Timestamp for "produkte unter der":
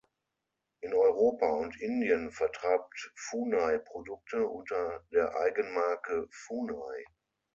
3.77-5.35